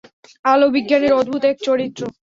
[0.45, 2.01] আলো বিজ্ঞানের অদ্ভুত এক চরিত্র।